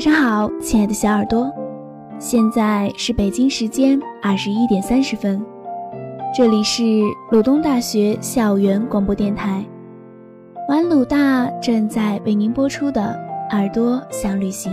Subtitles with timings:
[0.00, 1.52] 晚上好，亲爱的小耳朵，
[2.18, 5.44] 现在是北京时间二十一点三十分，
[6.34, 6.82] 这里是
[7.30, 9.62] 鲁东大学校园广播电台，
[10.70, 13.14] 玩鲁大正在为您播出的
[13.54, 14.72] 《耳朵想旅行》，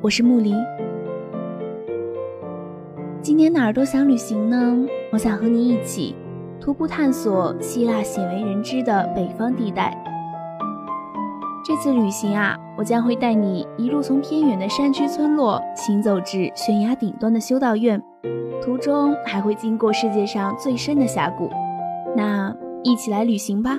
[0.00, 0.52] 我是木梨。
[3.22, 6.16] 今天的耳朵想旅行呢，我想和你一起
[6.60, 9.96] 徒步探索希腊鲜为人知的北方地带。
[11.69, 18.01] 这次旅行啊，我将会带你一路从偏远的山区村落行走至悬崖顶端的修道院，
[18.63, 21.49] 途中还会经过世界上最深的峡谷。
[22.15, 23.77] 那一起来旅行吧！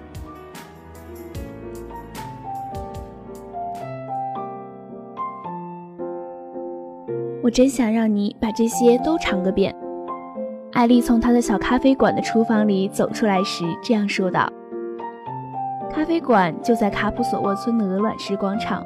[7.42, 9.77] 我真想让你把这些都尝个遍。
[10.72, 14.50] 艾丽从她的小咖啡馆的厨房里走出来时，这样说道
[15.92, 18.83] ：“咖啡馆就在卡普索沃村的鹅卵石广场。”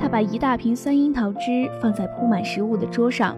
[0.00, 3.36] 他把一大瓶酸樱桃汁放在铺满食物的桌上，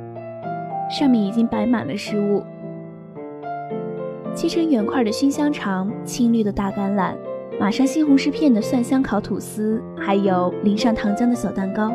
[0.89, 2.41] 上面已经摆满了食物：
[4.33, 7.17] 切成圆块的熏香肠、青绿的大橄榄、
[7.59, 11.93] 码上西红柿片的蒜香烤吐司，还有淋上糖浆的小蛋糕。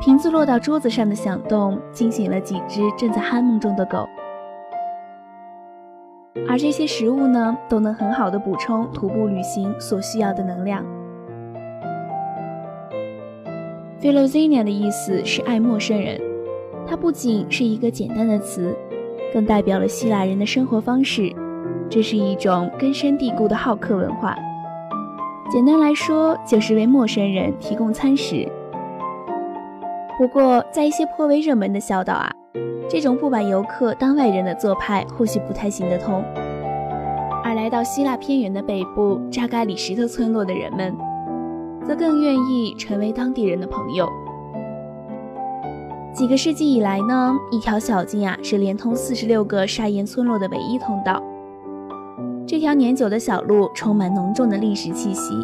[0.00, 4.08] 瓶子落到桌子上的响动惊醒了几只正在酣梦中的狗，
[6.48, 10.84] 而这些食物呢，都能很好的补充徒步旅行所需要的能量。
[14.02, 16.20] Philoxenia 的意思是爱陌生人，
[16.84, 18.76] 它不仅是一个简单的词，
[19.32, 21.32] 更代表了希腊人的生活方式。
[21.88, 24.36] 这是一种根深蒂固的好客文化。
[25.52, 28.44] 简单来说，就是为陌生人提供餐食。
[30.18, 32.32] 不过，在一些颇为热门的小岛啊，
[32.88, 36.24] 这种不把游客当外人的做派或许不太行得通。
[37.44, 40.92] 而来到希腊偏远的北部扎嘎里石头村落的人们，
[41.86, 44.08] 则更愿意成为当地人的朋友。
[46.14, 51.22] 几个世纪以来呢，一条小径啊是连通四十六个砂岩村落的唯一通道。
[52.46, 55.34] 这条年久的小路充满浓重的历史气息，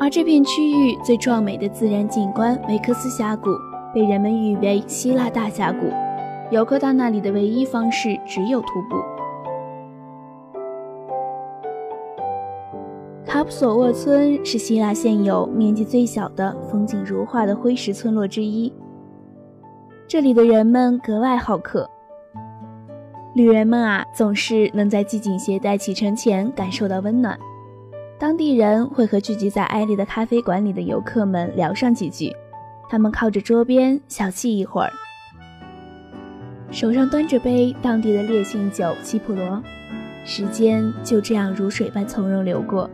[0.00, 3.50] 而这片区域最壮美的自然景观维克斯峡谷。
[3.94, 5.86] 被人们誉为希腊大峡谷，
[6.50, 8.96] 游客到那里的唯一方式只有徒步。
[13.48, 18.72] 索沃村是希腊现有面积最小的、风景如画的灰石村落之一。
[20.08, 21.88] 这里的人们格外好客，
[23.34, 27.38] 旅人们啊总是能在系紧鞋带启程前感受到温暖。
[28.18, 32.34] 当地人会和聚集在艾丽的咖啡馆里的游客们聊上几句。
[32.88, 34.90] 他们靠着桌边小憩一会儿，
[36.70, 39.60] 手上端着杯当地的烈性酒西普罗，
[40.24, 42.88] 时间就这样如水般从容流过。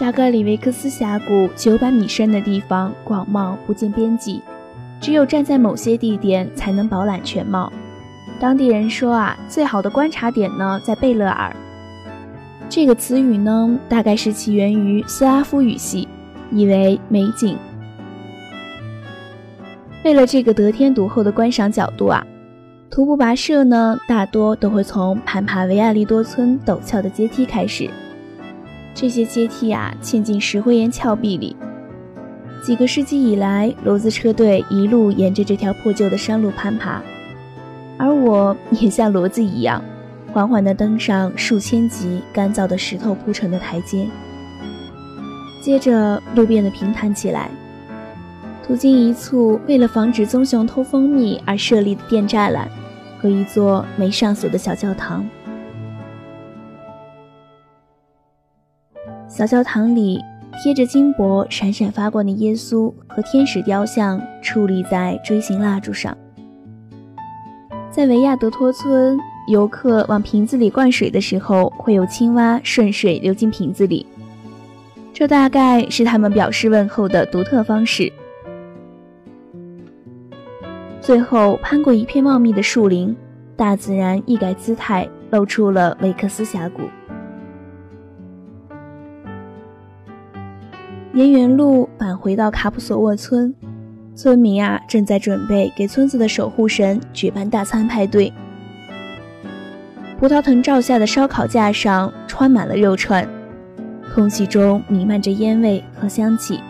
[0.00, 4.40] 扎格里维克斯峡谷九百米深的地方广袤不见边际，
[4.98, 7.70] 只有站在某些地点才能饱览全貌。
[8.40, 11.54] 当地人说啊，最好的观察点呢在贝勒尔。
[12.66, 16.08] 这个词语呢，大概是起源于斯拉夫语系。
[16.50, 17.58] 意为美景。
[20.02, 22.26] 为了这个得天独厚的观赏角度啊，
[22.90, 27.90] 徒步跋涉呢，大多都会从攀爬维亚利多村陡峭的阶梯开始。
[28.94, 31.56] 这些阶梯啊，嵌进石灰岩峭壁里。
[32.62, 37.02] 几个世纪以来，骡子车队一路沿着这条破旧的山路攀爬，
[37.96, 39.82] 而我也像骡子一样，
[40.32, 44.06] 缓缓地登上数千级干燥的石头铺成的台阶。
[45.62, 47.50] 接着，路变得平坦起来。
[48.66, 52.68] 途经一簇为了防止棕熊偷蜂蜜而设立的电栅栏，
[53.20, 55.26] 和一座没上锁的小教堂。
[59.40, 60.22] 小教堂里
[60.62, 66.14] 贴着金箔、闪闪发光的耶稣和天使雕像矗立在锥形蜡烛上。
[67.90, 74.04] 在维亚德托村，游客往瓶子里灌水的时候，会有青蛙顺水流进瓶子里。
[75.10, 78.12] 这大概是他们表示问候的独特方式。
[81.00, 83.16] 最后，攀过一片茂密的树林，
[83.56, 86.82] 大自然一改姿态，露出了维克斯峡谷。
[91.12, 93.52] 沿原路返回到卡普索沃村，
[94.14, 98.32] 村民啊正在准备给村子的守护神举办大餐派对。
[100.18, 103.26] 葡萄藤罩下的烧烤架上穿满了肉串，
[104.14, 106.60] 空气中弥漫着烟味和香气。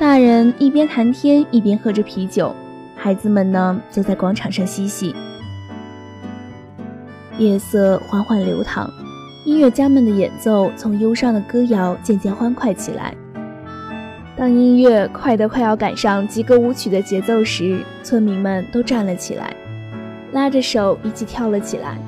[0.00, 2.52] 大人一边谈天一边喝着啤酒。
[2.96, 5.14] 孩子们呢，则在广场上嬉戏。
[7.38, 8.88] 夜色缓缓流淌，
[9.44, 13.12] 音乐家们的演奏从忧伤的歌谣渐渐欢快起来。
[14.36, 19.52] 当音乐快得快要赶上吉歌舞曲的节奏时，村民们都站了起来，
[20.32, 21.98] 拉着手一起跳了起来。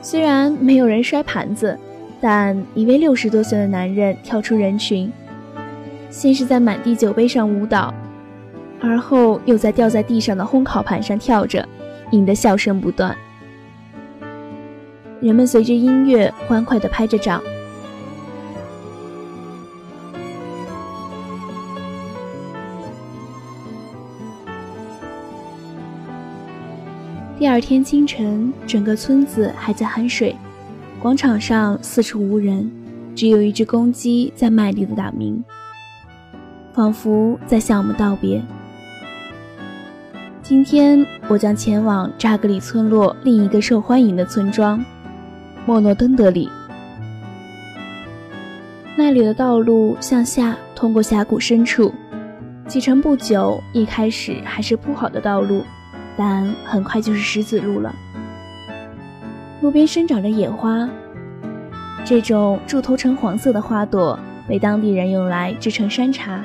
[0.00, 1.78] 虽然没有人摔盘子，
[2.18, 5.12] 但一位六十多岁的男人跳出人群，
[6.08, 7.92] 先是在满地酒杯上舞蹈。
[8.80, 11.68] 而后又在掉在地上的烘烤盘上跳着，
[12.10, 13.14] 引得笑声不断。
[15.22, 17.40] 人们随着音乐欢快地拍着掌。
[27.38, 30.34] 第二天清晨，整个村子还在酣睡，
[31.00, 32.68] 广场上四处无人，
[33.14, 35.42] 只有一只公鸡在卖力地打鸣，
[36.72, 38.42] 仿佛在向我们道别。
[40.42, 44.84] 今天我将前往扎格里村落另一个受欢迎的村庄——
[45.64, 46.48] 莫诺登德里。
[48.96, 51.92] 那里的道路向下通过峡谷深处，
[52.68, 55.62] 启程不久，一开始还是铺好的道路，
[56.16, 57.94] 但很快就是石子路了。
[59.60, 60.88] 路边生长着野花，
[62.04, 64.18] 这种柱头呈黄色的花朵
[64.48, 66.42] 被当地人用来制成山茶。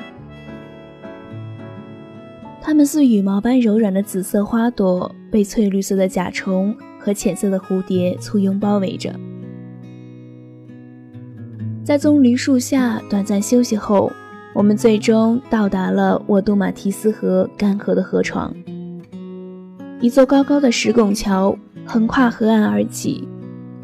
[2.62, 9.14] 它们似羽毛般柔软的紫色花朵，被翠绿色的甲虫和浅色的蝴蝶簇拥包围着。
[11.84, 14.12] 在棕榈树下短暂休息后，
[14.54, 18.54] 我们最终到达了沃杜马提斯河干涸的河床。
[20.00, 21.56] 一座高高的石拱桥
[21.86, 23.26] 横跨河岸而起，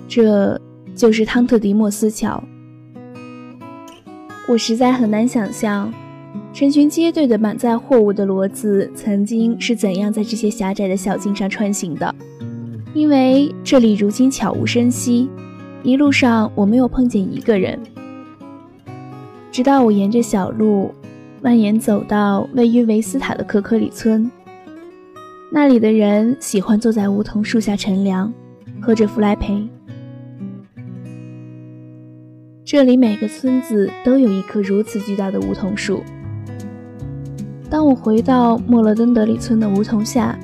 [0.07, 0.61] 这
[0.95, 2.43] 就是汤特迪莫斯桥。
[4.47, 5.93] 我实在很难想象。
[6.53, 12.15] 成群结队的满载货物的骡子曾经是怎样在这些狭窄的小径上穿行的？
[12.95, 15.29] 因为这里如今悄无声息，
[15.83, 17.77] 一路上我没有碰见一个人。
[19.51, 20.95] 直到我沿着小路
[21.43, 24.31] 蜿蜒走到位于维斯塔的可可里村，
[25.51, 28.33] 那里的人喜欢坐在梧桐树下乘凉，
[28.81, 29.69] 喝着弗莱培。
[32.65, 36.01] 这里每个村子都有一棵如此巨大的梧桐树。
[37.69, 40.39] 当我回到莫勒登德里村的梧桐下，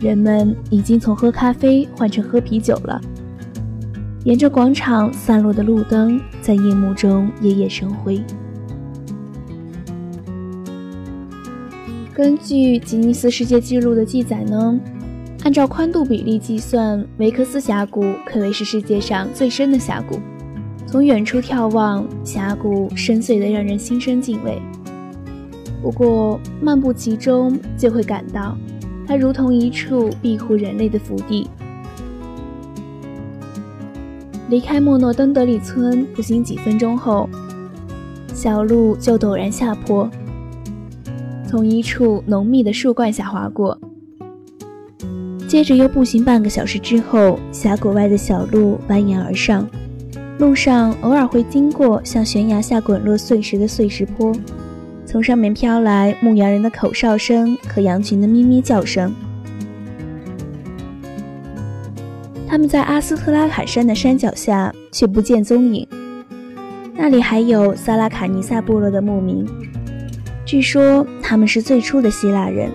[0.00, 3.00] 人们已经从喝咖啡换成喝啤酒了。
[4.24, 8.22] 沿着广场散落的路灯在夜幕中熠熠生辉。
[12.14, 14.78] 根据吉尼斯世界纪录的记载呢，
[15.42, 20.18] 按照宽度比例计算，维克斯峡谷可谓是世界上最深的峡谷。
[20.86, 24.60] 从远处眺望，峡谷深邃的让人心生敬畏。
[25.80, 28.54] 不过，漫步其中就会感到，
[29.10, 31.50] 它如同一处庇护人类的福地。
[34.48, 37.28] 离开莫诺登德里村，步行几分钟后，
[38.32, 40.08] 小路就陡然下坡，
[41.44, 43.76] 从一处浓密的树冠下滑过。
[45.48, 49.68] 接着又步行半个小时之后，峡谷外的小路蜿蜒而上，
[50.38, 54.32] 路上偶尔会经过向悬崖下滚落碎石的碎石坡。
[55.10, 59.12] 从上面飘来牧羊人的口哨声和羊群的咩咩叫声。
[62.46, 65.84] 他们在阿斯特拉卡山的山脚下却不见踪影。
[66.94, 69.44] 那里还有萨拉卡尼萨部落的牧民，
[70.46, 72.70] 据说他们是最初的希腊人，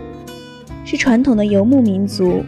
[0.83, 2.43] 是传统的游牧民族。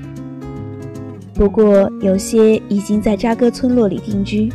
[1.34, 4.51] 不过有些已经在扎戈村落里定居。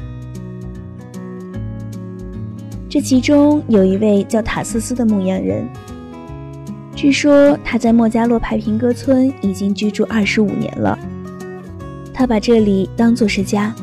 [2.93, 5.67] 这其中有一位叫塔斯斯的牧羊人，
[6.95, 10.99] 据说他在莫加洛派平戈村已经居住二十五年了。
[12.13, 13.75] 他把这里当作是家。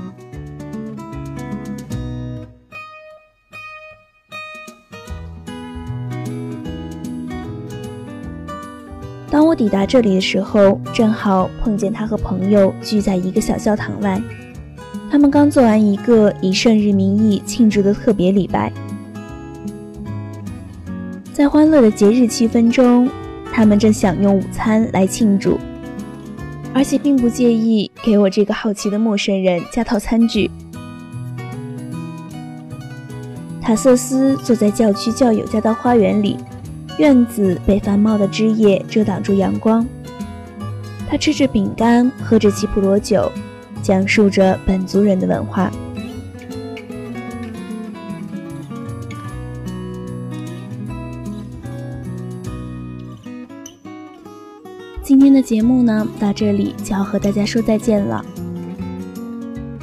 [9.31, 14.21] 当我抵达这里的时候，正好碰见他和朋友聚在一个小教堂外，
[15.09, 18.71] 他们刚做完一个以圣日名义庆祝的特别礼拜。
[21.39, 23.09] 在欢乐的节日气氛中，
[23.53, 25.57] 他们正享用午餐来庆祝，
[26.73, 30.51] 而且并不介意给我这个好奇的陌生人加套餐具。
[33.61, 36.35] 塔瑟斯坐在教区教友家的花园里。
[36.97, 39.87] 院子被繁茂的枝叶遮挡住阳光。
[41.09, 43.31] 他吃着饼干，喝着吉普罗酒，
[43.81, 45.71] 讲述着本族人的文化。
[55.09, 58.23] 今天的节目呢，到这里就要和大家说再见了。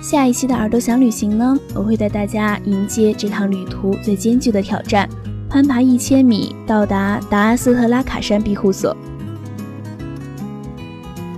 [0.01, 5.09] 下一期的耳朵想旅行呢，我会带大家迎接这趟旅途最艰巨的挑战。
[5.51, 8.97] 攀爬一千米到达达阿斯特拉卡山庇护所。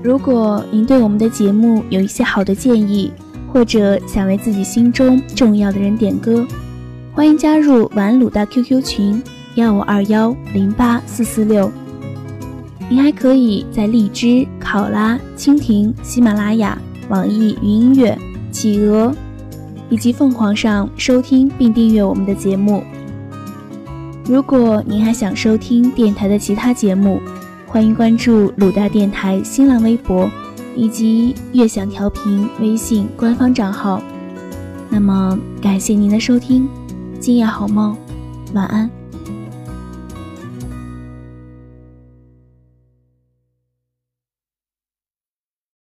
[0.03, 3.11] 如果您对我们的节目有一些好的建议，
[3.51, 6.47] 或者想为自己心中重要的人点歌，
[7.15, 9.23] 欢迎加入玩鲁大 QQ 群
[9.55, 11.73] 幺五二幺零八四四六。
[12.91, 16.79] 您还可以在荔枝、考拉、蜻蜓、喜马拉雅、
[17.09, 18.19] 网易云音乐、
[18.51, 19.15] 企鹅
[19.91, 22.83] 以及凤凰上收听并订阅我们的节目。
[24.25, 27.21] 如果您还想收听电台的其他节目，
[27.67, 30.31] 欢迎关注鲁大电台新浪微博
[30.75, 34.03] 以及悦享调频微信官方账号。
[34.89, 36.67] 那么，感谢您的收听，
[37.21, 37.95] 今夜好梦，
[38.55, 38.98] 晚安。